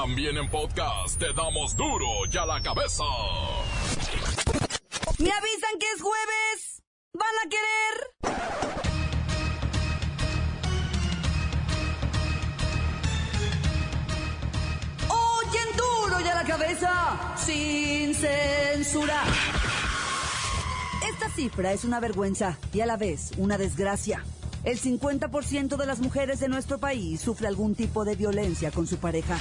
[0.00, 3.02] También en podcast te damos duro y a la cabeza.
[5.18, 6.84] Me avisan que es jueves.
[7.14, 7.94] ¿Van a querer?
[15.08, 17.34] Oyen duro y a la cabeza.
[17.36, 19.24] Sin censura.
[21.12, 24.24] Esta cifra es una vergüenza y a la vez una desgracia.
[24.68, 28.98] El 50% de las mujeres de nuestro país sufre algún tipo de violencia con su
[28.98, 29.38] pareja.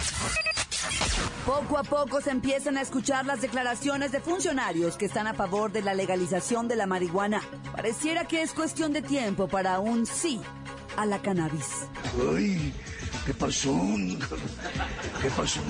[1.45, 5.73] Poco a poco se empiezan a escuchar las declaraciones de funcionarios que están a favor
[5.73, 7.41] de la legalización de la marihuana.
[7.73, 10.39] Pareciera que es cuestión de tiempo para un sí
[10.95, 11.89] a la cannabis.
[12.33, 12.73] Ay,
[13.25, 13.77] ¿qué pasó?
[15.21, 15.61] ¿Qué pasó?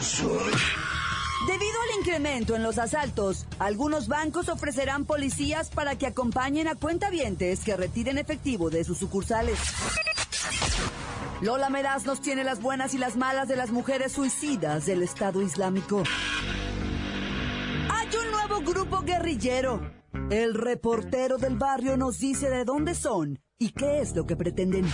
[1.45, 7.63] Debido al incremento en los asaltos, algunos bancos ofrecerán policías para que acompañen a cuentavientes
[7.63, 9.59] que retiren efectivo de sus sucursales.
[11.41, 15.43] Lola Meraz nos tiene las buenas y las malas de las mujeres suicidas del Estado
[15.43, 16.03] Islámico.
[17.91, 19.79] Hay un nuevo grupo guerrillero.
[20.31, 24.85] El reportero del barrio nos dice de dónde son y qué es lo que pretenden.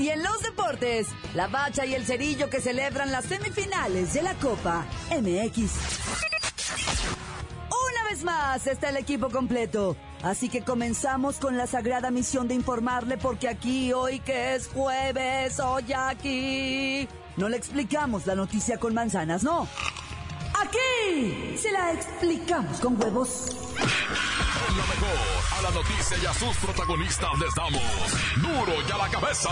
[0.00, 4.32] Y en los deportes, la bacha y el cerillo que celebran las semifinales de la
[4.36, 5.72] Copa MX.
[7.68, 9.98] Una vez más está el equipo completo.
[10.22, 15.60] Así que comenzamos con la sagrada misión de informarle porque aquí hoy que es jueves,
[15.60, 17.06] hoy aquí.
[17.36, 19.68] No le explicamos la noticia con manzanas, no.
[20.58, 23.54] Aquí se la explicamos con huevos.
[23.76, 27.82] Mejor, la noticia y a sus protagonistas les damos
[28.36, 29.50] duro y a la cabeza.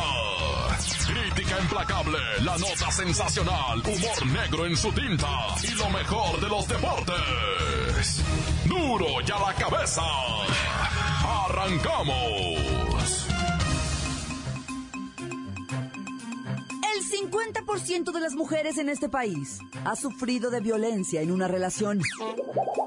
[1.06, 5.28] Crítica implacable, la nota sensacional, humor negro en su tinta
[5.62, 8.22] y lo mejor de los deportes.
[8.64, 10.02] Duro y a la cabeza.
[11.46, 13.26] Arrancamos.
[16.96, 22.00] El 50% de las mujeres en este país ha sufrido de violencia en una relación.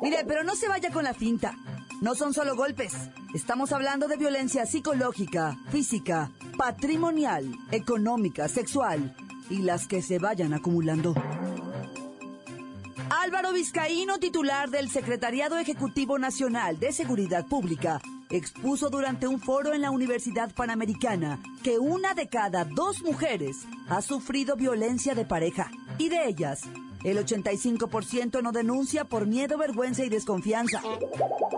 [0.02, 1.56] Mire, pero no se vaya con la finta.
[2.02, 2.94] No son solo golpes.
[3.36, 9.16] Estamos hablando de violencia psicológica, física, patrimonial, económica, sexual
[9.52, 11.14] y las que se vayan acumulando.
[13.12, 18.02] Álvaro Vizcaíno, titular del Secretariado Ejecutivo Nacional de Seguridad Pública,
[18.32, 23.58] expuso durante un foro en la Universidad Panamericana que una de cada dos mujeres
[23.90, 25.70] ha sufrido violencia de pareja
[26.00, 26.62] y de ellas,
[27.04, 30.82] el 85% no denuncia por miedo, vergüenza y desconfianza.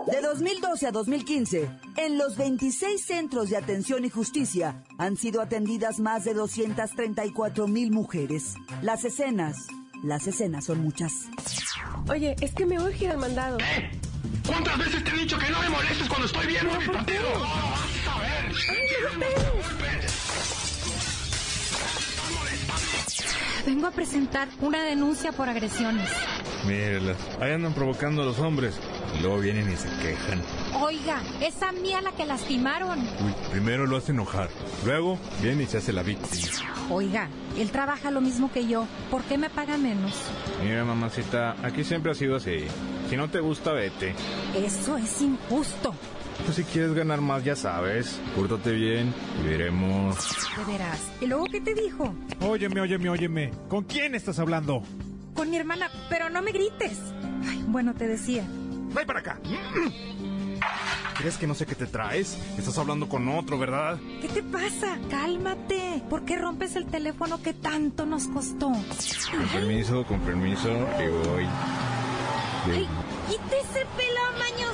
[0.06, 5.98] De 2012 a 2015, en los 26 centros de atención y justicia han sido atendidas
[6.00, 8.54] más de 234 mil mujeres.
[8.82, 9.56] Las escenas,
[10.02, 11.12] las escenas son muchas.
[12.08, 13.58] Oye, es que me urge al mandado.
[14.46, 17.22] ¿Cuántas veces te he dicho que no me molestes cuando estoy viendo mi partido?
[17.40, 20.03] Vas a ver.
[23.66, 26.10] Vengo a presentar una denuncia por agresiones.
[26.66, 28.78] Mírelas, ahí andan provocando a los hombres.
[29.18, 30.42] Y luego vienen y se quejan.
[30.80, 32.98] Oiga, es a mí a la que lastimaron.
[33.00, 34.50] Uy, primero lo hace enojar.
[34.84, 36.48] Luego viene y se hace la víctima.
[36.90, 38.86] Oiga, él trabaja lo mismo que yo.
[39.10, 40.12] ¿Por qué me paga menos?
[40.62, 42.66] Mira, mamacita, aquí siempre ha sido así.
[43.08, 44.14] Si no te gusta, vete.
[44.54, 45.94] Eso es injusto.
[46.42, 48.20] Pues si quieres ganar más, ya sabes.
[48.36, 50.16] Pórtate bien y veremos.
[50.56, 51.00] De veras.
[51.20, 52.14] ¿Y luego qué te dijo?
[52.40, 53.50] Óyeme, óyeme, óyeme.
[53.68, 54.82] ¿Con quién estás hablando?
[55.34, 56.98] Con mi hermana, pero no me grites.
[57.48, 58.44] Ay, bueno, te decía.
[58.94, 59.40] ¡Ven para acá!
[61.16, 62.36] ¿Crees que no sé qué te traes?
[62.58, 63.98] Estás hablando con otro, ¿verdad?
[64.20, 64.98] ¿Qué te pasa?
[65.10, 66.02] Cálmate.
[66.10, 68.68] ¿Por qué rompes el teléfono que tanto nos costó?
[68.68, 70.68] Con permiso, con permiso,
[70.98, 71.46] que voy.
[72.66, 72.88] ¡Ay!
[73.28, 74.73] ¡Quítese pelo mañoso!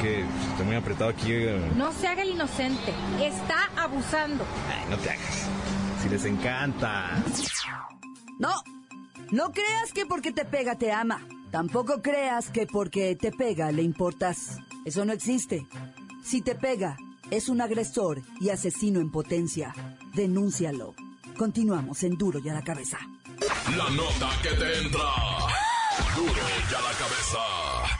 [0.00, 1.32] que estoy muy apretado aquí.
[1.32, 1.70] eh.
[1.76, 2.92] No se haga el inocente.
[3.20, 4.44] Está abusando.
[4.70, 5.48] Ay, no te hagas.
[6.02, 7.22] Si les encanta.
[8.38, 8.50] No,
[9.32, 11.20] no creas que porque te pega te ama.
[11.50, 14.58] Tampoco creas que porque te pega le importas.
[14.84, 15.66] Eso no existe.
[16.22, 16.96] Si te pega,
[17.30, 19.74] es un agresor y asesino en potencia.
[20.14, 20.94] Denúncialo.
[21.36, 22.98] Continuamos en Duro y a la cabeza.
[23.76, 25.00] La nota que te entra.
[26.16, 27.97] Duro y a la cabeza.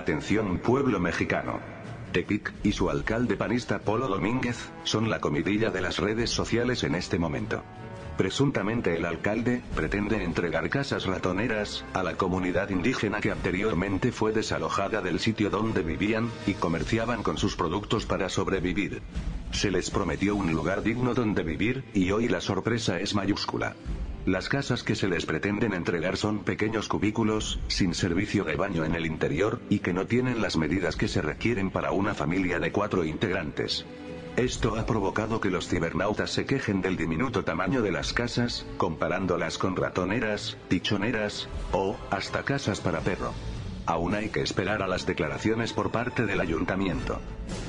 [0.00, 1.60] Atención pueblo mexicano.
[2.10, 6.94] Tepic y su alcalde panista Polo Domínguez son la comidilla de las redes sociales en
[6.94, 7.62] este momento.
[8.16, 15.02] Presuntamente el alcalde pretende entregar casas ratoneras a la comunidad indígena que anteriormente fue desalojada
[15.02, 19.02] del sitio donde vivían y comerciaban con sus productos para sobrevivir.
[19.52, 23.76] Se les prometió un lugar digno donde vivir y hoy la sorpresa es mayúscula.
[24.26, 28.94] Las casas que se les pretenden entregar son pequeños cubículos, sin servicio de baño en
[28.94, 32.70] el interior, y que no tienen las medidas que se requieren para una familia de
[32.70, 33.86] cuatro integrantes.
[34.36, 39.58] Esto ha provocado que los cibernautas se quejen del diminuto tamaño de las casas, comparándolas
[39.58, 43.32] con ratoneras, tichoneras, o, hasta casas para perro.
[43.90, 47.20] Aún hay que esperar a las declaraciones por parte del ayuntamiento.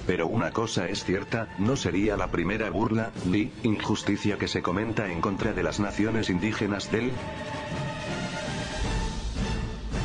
[0.06, 5.12] Pero una cosa es cierta, no sería la primera burla, ni injusticia que se comenta
[5.12, 7.12] en contra de las naciones indígenas del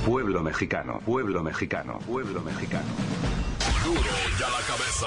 [0.06, 2.88] pueblo mexicano, pueblo mexicano, pueblo mexicano.
[3.84, 4.00] Duro
[4.40, 5.06] ya la cabeza.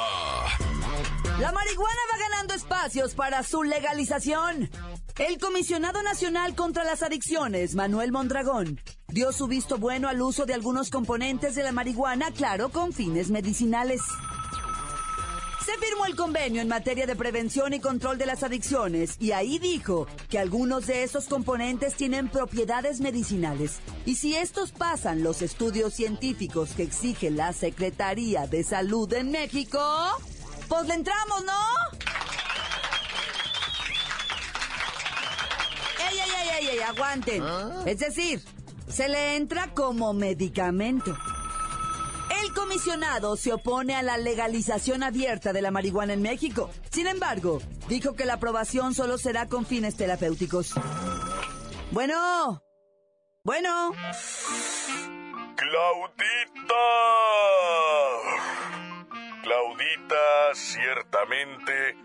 [1.39, 4.69] La marihuana va ganando espacios para su legalización.
[5.17, 8.79] El comisionado nacional contra las adicciones, Manuel Mondragón,
[9.11, 13.29] dio su visto bueno al uso de algunos componentes de la marihuana, claro, con fines
[13.29, 14.01] medicinales.
[15.65, 19.59] Se firmó el convenio en materia de prevención y control de las adicciones y ahí
[19.59, 23.79] dijo que algunos de esos componentes tienen propiedades medicinales.
[24.05, 29.79] Y si estos pasan los estudios científicos que exige la Secretaría de Salud en México,
[30.67, 31.99] pues le entramos, ¿no?
[36.09, 36.79] ¡Ey, ey, ey, ey, ey!
[36.79, 37.43] Aguanten.
[37.85, 38.41] Es decir,
[38.89, 41.15] se le entra como medicamento.
[42.43, 46.69] El comisionado se opone a la legalización abierta de la marihuana en México.
[46.91, 50.73] Sin embargo, dijo que la aprobación solo será con fines terapéuticos.
[51.91, 52.63] Bueno.
[53.43, 53.91] Bueno.
[55.55, 56.75] Claudita.
[59.43, 61.95] Claudita, ciertamente,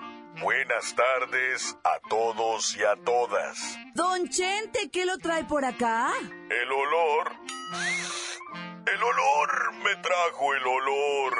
[0.40, 3.78] buenas tardes a todos y a todas.
[3.94, 6.12] Don Chente, ¿qué lo trae por acá?
[6.50, 7.32] El olor...
[8.86, 11.34] El olor me trajo el olor.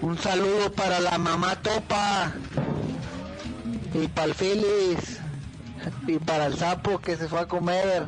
[0.00, 2.32] Un saludo para la mamá Topa
[4.02, 5.18] y para el Félix
[6.06, 8.06] y para el sapo que se fue a comer.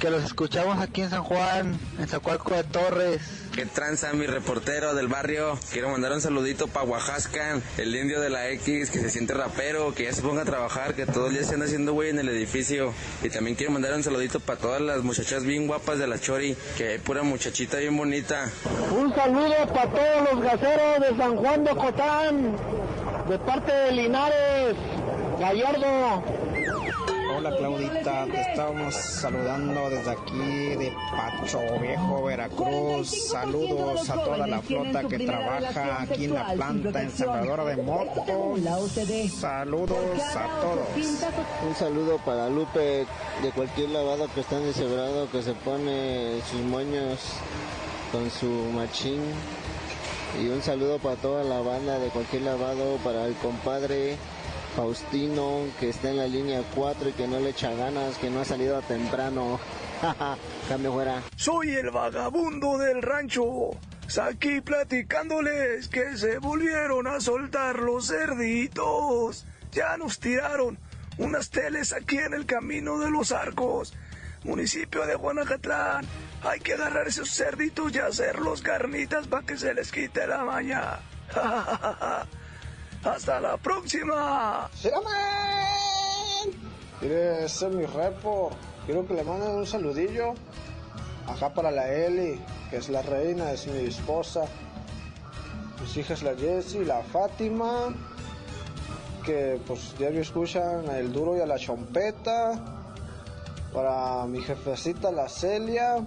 [0.00, 3.20] Que los escuchamos aquí en San Juan, en Zacualco de Torres.
[3.52, 5.58] ¿Qué tranza mi reportero del barrio?
[5.72, 9.92] Quiero mandar un saludito para Oaxaca, el indio de la X, que se siente rapero,
[9.96, 12.20] que ya se ponga a trabajar, que todo el día se anda haciendo güey en
[12.20, 12.94] el edificio.
[13.24, 16.56] Y también quiero mandar un saludito para todas las muchachas bien guapas de la Chori,
[16.76, 18.48] que hay pura muchachita bien bonita.
[18.96, 22.56] Un saludo para todos los gaseros de San Juan de Ocotán,
[23.28, 24.74] de parte de Linares,
[25.38, 26.22] Gallardo.
[27.36, 33.28] Hola Claudita, te estábamos saludando desde aquí de Pacho Viejo, Veracruz.
[33.28, 38.24] Saludos a toda la flota que trabaja aquí en la planta ensambladora de motos.
[39.38, 39.98] Saludos
[40.34, 40.88] a todos.
[41.68, 43.06] Un saludo para Lupe
[43.42, 47.20] de cualquier lavado que está en deshebrado que se pone sus moños
[48.10, 49.20] con su machín.
[50.40, 54.16] Y un saludo para toda la banda de cualquier lavado, para el compadre
[54.76, 58.40] Faustino que está en la línea 4 y que no le echa ganas, que no
[58.40, 59.58] ha salido a temprano.
[60.68, 61.22] Cambio fuera.
[61.34, 63.70] Soy el vagabundo del rancho.
[64.22, 69.44] Aquí platicándoles que se volvieron a soltar los cerditos.
[69.72, 70.78] Ya nos tiraron
[71.18, 73.92] unas teles aquí en el camino de los arcos,
[74.48, 76.04] municipio de Guanacatlán.
[76.42, 80.98] Hay que agarrar esos cerditos y hacerlos carnitas para que se les quite la maña.
[83.04, 84.68] ¡Hasta la próxima!
[87.00, 88.50] Mire, ese es mi repo.
[88.86, 90.34] Quiero que le manden un saludillo.
[91.26, 92.40] Acá para la Eli,
[92.70, 94.42] que es la reina, es mi esposa.
[95.80, 97.94] Mis hijas, la Jessie, la Fátima,
[99.24, 102.77] que pues diario escuchan el duro y a la chompeta.
[103.72, 105.98] Para mi jefecita, la Celia.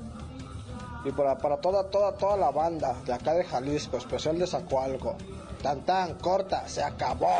[1.04, 5.18] Y para, para toda, toda, toda la banda de acá de Jalisco, especial de Zacualco.
[5.62, 7.38] Tan tan, corta, se acabó.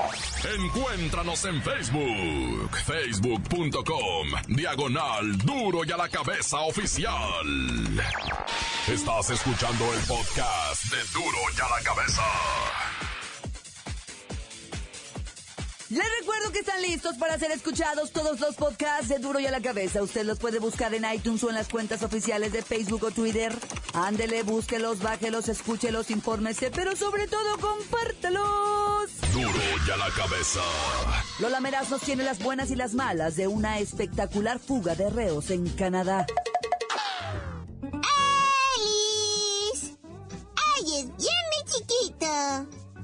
[0.56, 7.18] Encuéntranos en Facebook, facebook.com, diagonal duro y a la cabeza oficial.
[8.88, 12.22] Estás escuchando el podcast de duro y a la cabeza.
[15.92, 19.52] Les recuerdo que están listos para ser escuchados todos los podcasts de Duro y a
[19.52, 20.02] la Cabeza.
[20.02, 23.54] Usted los puede buscar en iTunes o en las cuentas oficiales de Facebook o Twitter.
[23.94, 29.12] Ándele, búsquelos, bájelos, escúchelos, infórmese, pero sobre todo compártelos.
[29.34, 30.62] Duro y a la cabeza.
[31.40, 35.52] Lola Meraz nos tiene las buenas y las malas de una espectacular fuga de reos
[35.52, 36.26] en Canadá.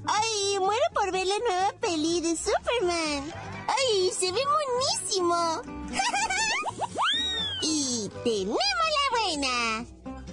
[0.07, 3.33] ¡Ay, muero por ver la nueva peli de Superman!
[3.67, 5.61] ¡Ay, se ve buenísimo!
[7.61, 9.85] y tenemos la buena.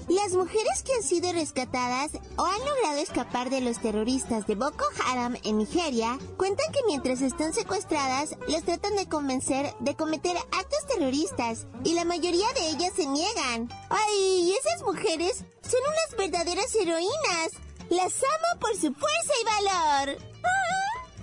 [0.09, 4.85] Las mujeres que han sido rescatadas o han logrado escapar de los terroristas de Boko
[5.07, 10.87] Haram en Nigeria cuentan que mientras están secuestradas les tratan de convencer de cometer actos
[10.87, 13.71] terroristas y la mayoría de ellas se niegan.
[13.88, 14.52] ¡Ay!
[14.52, 17.52] Esas mujeres son unas verdaderas heroínas.
[17.94, 20.18] Las amo por su fuerza y valor.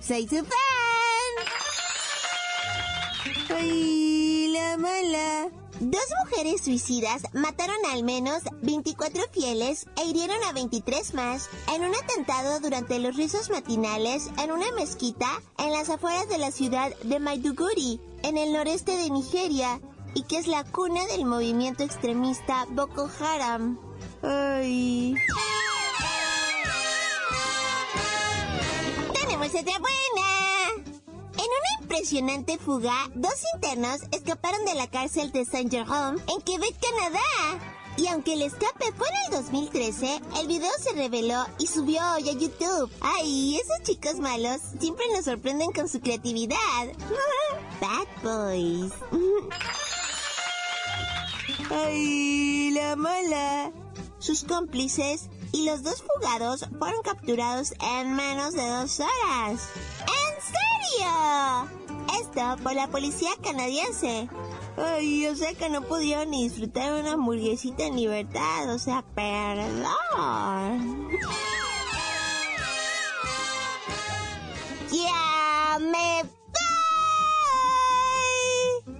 [0.00, 0.48] Soy su fan.
[3.54, 5.50] ¡Ay, la mala!
[5.80, 11.94] Dos mujeres suicidas mataron al menos 24 fieles e hirieron a 23 más en un
[11.94, 17.20] atentado durante los rizos matinales en una mezquita en las afueras de la ciudad de
[17.20, 19.78] Maiduguri, en el noreste de Nigeria,
[20.14, 23.78] y que es la cuna del movimiento extremista Boko Haram.
[24.22, 25.16] ¡Ay!
[29.52, 30.28] ¡Tenemos otra buena!
[31.32, 36.74] En una impresionante fuga, dos internos escaparon de la cárcel de Saint Jerome en Quebec,
[36.80, 37.20] Canadá.
[37.98, 42.30] Y aunque el escape fue en el 2013, el video se reveló y subió hoy
[42.30, 42.90] a YouTube.
[43.02, 43.58] ¡Ay!
[43.58, 46.56] Esos chicos malos siempre nos sorprenden con su creatividad.
[47.80, 48.92] Bad Boys.
[51.70, 52.70] ¡Ay!
[52.70, 53.70] La mala.
[54.18, 59.68] Sus cómplices y los dos fugados fueron capturados en menos de dos horas.
[60.00, 61.68] ¿En serio?
[62.20, 64.28] Esto por la policía canadiense.
[64.76, 69.68] Ay, o sea que no pudieron ni disfrutar una hamburguesita en libertad, o sea, perdón.
[74.90, 76.22] ¡Ya me
[78.74, 78.96] voy!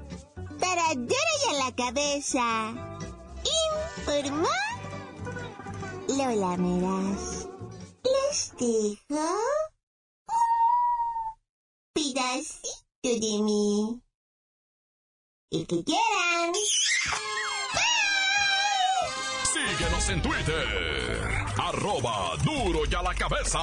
[0.61, 2.75] Para y a la cabeza.
[3.97, 4.49] Informó
[6.17, 7.49] Lola Meraz.
[8.05, 9.25] Les dejo
[10.29, 10.43] un
[11.95, 14.03] pedacito de mí.
[15.51, 16.53] El que quieran.
[19.55, 20.67] Síguenos en Twitter.
[21.59, 23.61] Arroba duro y a la cabeza.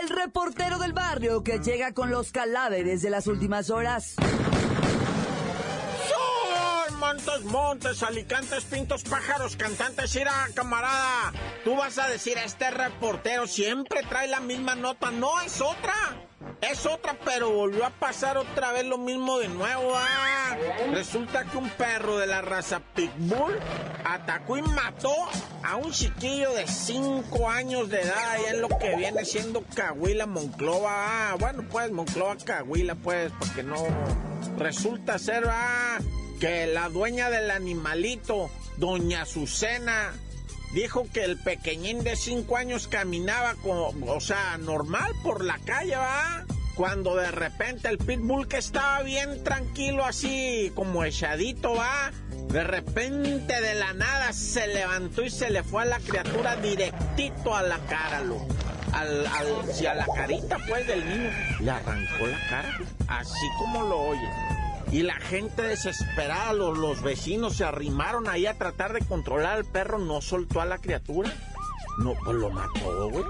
[0.00, 4.16] El reportero del barrio que llega con los cadáveres de las últimas horas.
[7.16, 11.32] Montes, montes, alicantes, pintos, pájaros, cantantes, ira, camarada.
[11.64, 15.10] Tú vas a decir, este reportero siempre trae la misma nota.
[15.10, 15.94] No, es otra.
[16.60, 19.94] Es otra, pero volvió a pasar otra vez lo mismo de nuevo.
[19.94, 20.58] Ah,
[20.92, 23.58] resulta que un perro de la raza Pitbull
[24.04, 25.14] atacó y mató
[25.64, 30.26] a un chiquillo de 5 años de edad allá en lo que viene siendo Cahuila,
[30.26, 31.30] Monclova.
[31.30, 33.76] Ah, bueno, pues Monclova, Cahuila, pues, porque no.
[34.58, 35.98] Resulta ser ah,
[36.38, 40.12] que la dueña del animalito, doña Azucena,
[40.74, 45.96] dijo que el pequeñín de 5 años caminaba como, o sea, normal por la calle,
[45.96, 46.44] ¿va?
[46.74, 52.12] Cuando de repente el pitbull que estaba bien tranquilo así, como echadito, ¿va?
[52.48, 57.54] De repente de la nada se levantó y se le fue a la criatura directito
[57.54, 58.46] a la cara, lo.
[58.92, 62.78] Al, al, si a la carita pues del niño le arrancó la cara,
[63.08, 64.45] así como lo oye.
[64.92, 69.64] Y la gente desesperada, los, los, vecinos se arrimaron ahí a tratar de controlar al
[69.64, 71.32] perro, no soltó a la criatura.
[71.98, 73.24] No, pues lo mató, güey.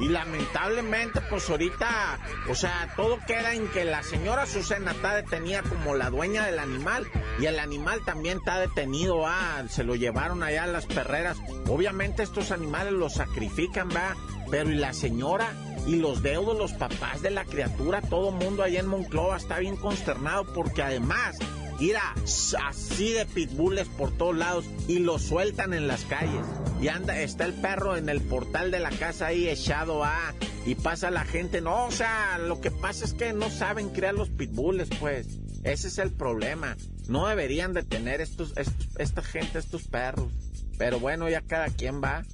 [0.00, 5.62] Y lamentablemente, pues ahorita, o sea, todo queda en que la señora Susana está detenida
[5.62, 7.06] como la dueña del animal
[7.38, 11.36] Y el animal también está detenido, ah, se lo llevaron allá a las perreras.
[11.68, 14.16] Obviamente estos animales los sacrifican, va.
[14.50, 15.52] Pero y la señora
[15.86, 19.76] y los deudos, los papás de la criatura, todo mundo allá en Monclova está bien
[19.76, 21.38] consternado porque además
[21.80, 22.14] Mira,
[22.62, 26.44] así de pitbulls por todos lados y lo sueltan en las calles.
[26.78, 30.34] Y anda, está el perro en el portal de la casa ahí echado a
[30.66, 31.62] y pasa la gente.
[31.62, 35.26] No, o sea, lo que pasa es que no saben criar los pitbulls, pues.
[35.64, 36.76] Ese es el problema.
[37.08, 38.52] No deberían de tener estos,
[38.98, 40.30] esta gente, estos perros.
[40.76, 42.24] Pero bueno, ya cada quien va.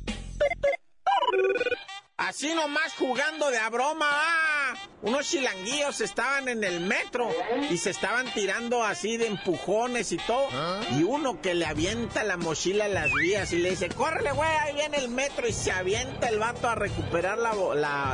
[2.19, 4.07] Así nomás jugando de a broma.
[4.11, 7.29] Ah, unos chilanguillos estaban en el metro
[7.71, 10.49] y se estaban tirando así de empujones y todo.
[10.51, 10.81] ¿Ah?
[10.99, 14.49] Y uno que le avienta la mochila a las vías y le dice, córrele, güey,
[14.49, 15.47] ahí viene el metro.
[15.47, 17.53] Y se avienta el vato a recuperar la,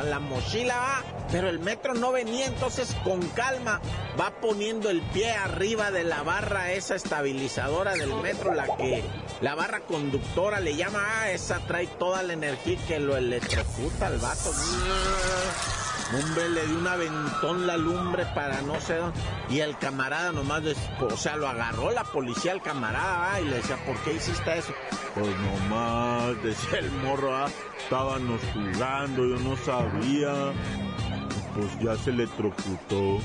[0.03, 1.03] la, mochila, va.
[1.31, 3.79] Pero el metro no venía, entonces con calma
[4.19, 9.01] va poniendo el pie arriba de la barra esa estabilizadora del metro, la que
[9.41, 14.17] la barra conductora le llama, ah, esa trae toda la energía que lo electrocuta al
[14.17, 14.51] vato.
[16.13, 19.19] Hombre, le dio un aventón la lumbre para no sé dónde.
[19.49, 20.61] Y el camarada nomás,
[21.01, 24.73] o sea, lo agarró la policía al camarada y le decía, ¿por qué hiciste eso?
[25.15, 30.53] Pues nomás, decía el morro, ah, estábamos jugando, yo no sabía.
[31.55, 33.19] Pues ya se electrocutó.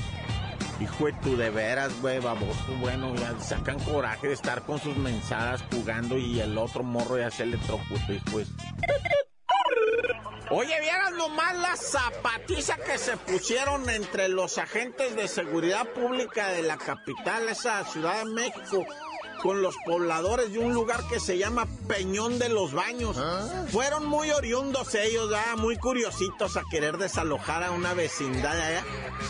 [0.81, 4.95] Hijo de tu de veras, güey, baboso, bueno, ya sacan coraje de estar con sus
[4.95, 8.45] mensadas jugando y el otro morro ya se electrocutó, hijo de...
[10.51, 16.63] Oye, vieran nomás la zapatiza que se pusieron entre los agentes de seguridad pública de
[16.63, 18.85] la capital, esa Ciudad de México
[19.41, 23.17] con los pobladores de un lugar que se llama Peñón de los Baños.
[23.17, 23.65] ¿Ah?
[23.71, 28.83] Fueron muy oriundos ellos, ya, muy curiositos a querer desalojar a una vecindad allá.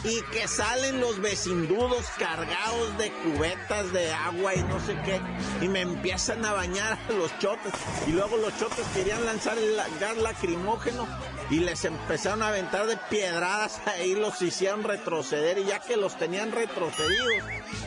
[0.03, 5.21] Y que salen los vecindudos cargados de cubetas de agua y no sé qué.
[5.61, 7.73] Y me empiezan a bañar a los chotes.
[8.07, 11.07] Y luego los chotes querían lanzar el gas lacrimógeno
[11.49, 16.17] y les empezaron a aventar de piedradas ahí, los hicieron retroceder y ya que los
[16.17, 17.43] tenían retrocedidos,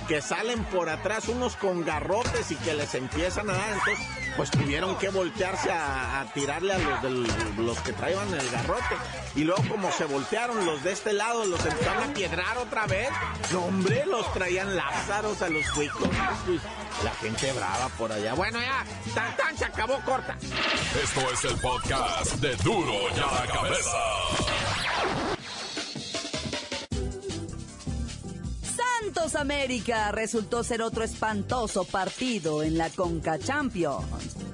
[0.08, 2.11] que salen por atrás unos con garrotes
[2.50, 7.02] y que les empiezan a dar, entonces pues tuvieron que voltearse a, tirarle a los,
[7.02, 8.96] de los que traían el garrote.
[9.34, 13.08] Y luego como se voltearon los de este lado, los empezaron a piedrar otra vez.
[13.50, 16.08] No, hombre, los traían lázaros a los cuicos.
[17.02, 18.34] La gente brava por allá.
[18.34, 20.36] Bueno, ya, tan tan se acabó corta.
[21.02, 24.71] Esto es el podcast de Duro ya la cabeza.
[29.02, 34.06] Santos América resultó ser otro espantoso partido en la Conca Champions.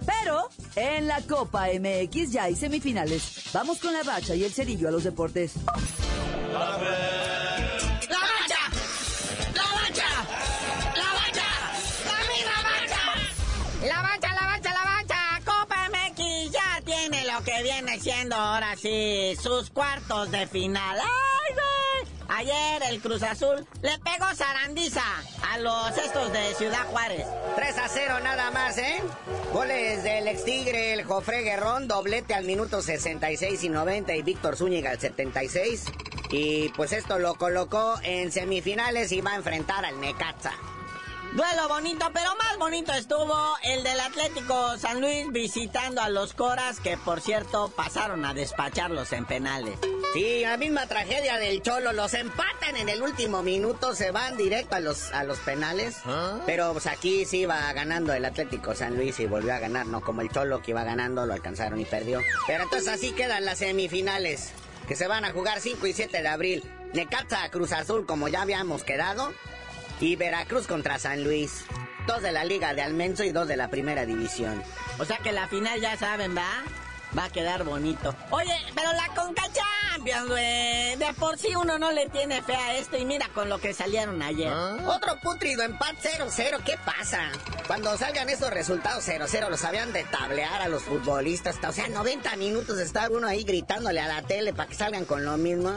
[0.07, 3.51] Pero en la Copa MX ya hay semifinales.
[3.53, 5.53] Vamos con la bacha y el cerillo a los deportes.
[17.63, 20.97] viene siendo ahora sí sus cuartos de final.
[20.99, 21.38] ¡Ay, güey!
[22.39, 25.03] Ayer el Cruz Azul le pegó zarandiza
[25.51, 27.27] a los estos de Ciudad Juárez.
[27.57, 29.03] 3 a 0 nada más, ¿eh?
[29.53, 34.57] Goles del ex Tigre, el Jofre Guerrón, doblete al minuto 66 y 90 y Víctor
[34.57, 35.87] Zúñiga al 76.
[36.31, 40.53] Y pues esto lo colocó en semifinales y va a enfrentar al Necaxa.
[41.33, 46.81] Duelo bonito, pero más bonito estuvo el del Atlético San Luis visitando a los Coras,
[46.81, 49.79] que por cierto pasaron a despacharlos en penales.
[50.15, 54.77] Sí, la misma tragedia del Cholo, los empatan en el último minuto, se van directo
[54.77, 55.99] a los, a los penales.
[56.07, 56.41] ¿Ah?
[56.47, 60.01] Pero pues aquí sí iba ganando el Atlético San Luis y volvió a ganar, no
[60.01, 62.23] como el Cholo que iba ganando, lo alcanzaron y perdió.
[62.47, 64.53] Pero entonces así quedan las semifinales,
[64.89, 66.65] que se van a jugar 5 y 7 de abril.
[66.95, 69.35] Necaxa Cruz Azul, como ya habíamos quedado
[70.01, 71.65] y Veracruz contra San Luis.
[72.07, 74.63] Dos de la Liga de Almenso y dos de la Primera División.
[74.99, 76.65] O sea que la final ya saben, ¿va?
[77.17, 78.15] Va a quedar bonito.
[78.31, 80.97] Oye, pero la Conca Champions, güey.
[80.97, 83.73] De por sí uno no le tiene fe a esto y mira con lo que
[83.73, 84.53] salieron ayer.
[84.53, 84.77] ¿Ah?
[84.87, 86.63] Otro putrido empate 0-0.
[86.65, 87.31] ¿Qué pasa?
[87.67, 91.57] Cuando salgan esos resultados 0-0 los habían de tablear a los futbolistas.
[91.67, 95.25] O sea, 90 minutos está uno ahí gritándole a la tele para que salgan con
[95.25, 95.71] lo mismo.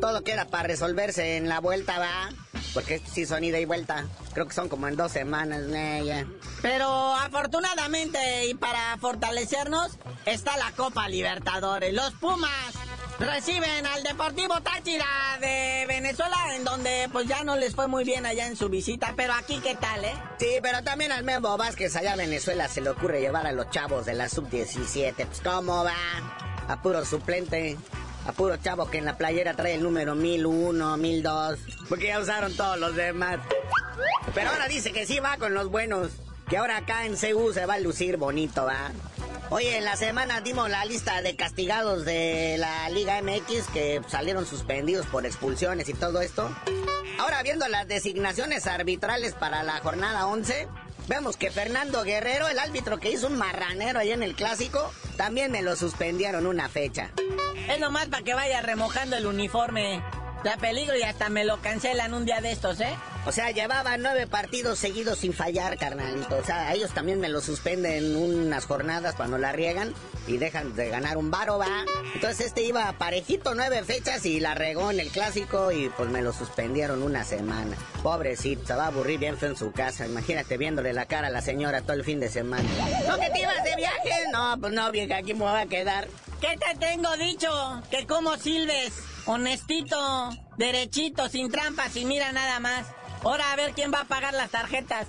[0.00, 2.30] Todo queda para resolverse en la vuelta, va.
[2.74, 4.06] Porque sí son ida y vuelta.
[4.32, 5.62] Creo que son como en dos semanas.
[6.62, 11.92] Pero afortunadamente y para fortalecernos está la Copa Libertadores.
[11.92, 12.74] Los Pumas
[13.18, 15.06] reciben al Deportivo Táchira
[15.40, 19.12] de Venezuela, en donde pues ya no les fue muy bien allá en su visita,
[19.16, 20.14] pero aquí qué tal, ¿eh?
[20.38, 23.68] Sí, pero también al Memo Vázquez allá en Venezuela se le ocurre llevar a los
[23.70, 25.14] chavos de la sub-17.
[25.14, 25.92] Pues cómo va,
[26.68, 27.76] a puro suplente.
[28.30, 31.58] A puro chavo que en la playera trae el número 1001, 1002.
[31.88, 33.40] Porque ya usaron todos los demás.
[34.36, 36.12] Pero ahora dice que sí va con los buenos.
[36.48, 38.92] Que ahora acá en CU se va a lucir bonito, ¿va?
[39.48, 44.46] Oye, en la semana dimos la lista de castigados de la Liga MX que salieron
[44.46, 46.48] suspendidos por expulsiones y todo esto.
[47.18, 50.68] Ahora viendo las designaciones arbitrales para la jornada 11,
[51.10, 55.50] vemos que Fernando Guerrero, el árbitro que hizo un marranero ahí en el clásico, también
[55.50, 57.10] me lo suspendieron una fecha.
[57.68, 60.02] Es nomás para que vaya remojando el uniforme.
[60.44, 62.94] La peligro y hasta me lo cancelan un día de estos, ¿eh?
[63.26, 66.36] O sea, llevaba nueve partidos seguidos sin fallar, carnalito.
[66.36, 69.94] O sea, a ellos también me lo suspenden unas jornadas cuando la riegan
[70.26, 71.84] y dejan de ganar un varo, va.
[72.14, 76.22] Entonces este iba parejito nueve fechas y la regó en el clásico y pues me
[76.22, 77.76] lo suspendieron una semana.
[78.02, 80.06] Pobrecito, se va a aburrir bien feo en su casa.
[80.06, 82.68] Imagínate viéndole la cara a la señora todo el fin de semana.
[83.06, 84.10] ¿No que te ibas de viaje?
[84.32, 86.08] No, pues no, vieja, aquí me voy a quedar.
[86.40, 87.82] ¿Qué te tengo dicho?
[87.90, 88.94] Que como silbes,
[89.26, 90.30] honestito,
[90.60, 92.86] derechito, sin trampas y mira nada más.
[93.24, 95.08] Ahora a ver quién va a pagar las tarjetas.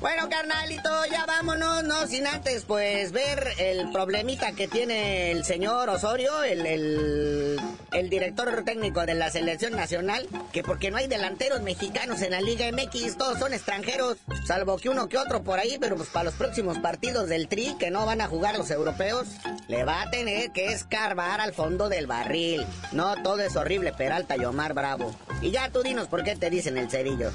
[0.00, 5.88] Bueno, carnalito, ya vámonos, no sin antes, pues, ver el problemita que tiene el señor
[5.88, 12.22] Osorio, el, el, director técnico de la selección nacional, que porque no hay delanteros mexicanos
[12.22, 15.96] en la Liga MX, todos son extranjeros, salvo que uno que otro por ahí, pero
[15.96, 19.26] pues para los próximos partidos del Tri, que no van a jugar los europeos,
[19.66, 22.64] le va a tener que escarbar al fondo del barril.
[22.92, 25.12] No, todo es horrible, Peralta y Omar Bravo.
[25.42, 27.32] Y ya tú dinos por qué te dicen el cerillo.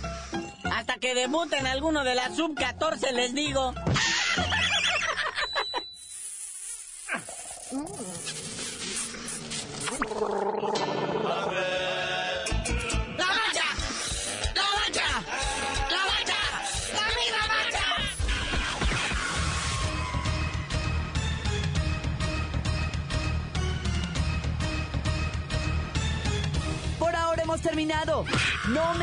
[1.03, 3.73] Que debuten alguno de la sub-14, les digo.